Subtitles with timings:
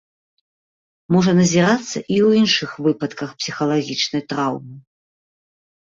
[1.15, 4.77] Можа назірацца і ў іншых выпадках псіхалагічнай траўмы.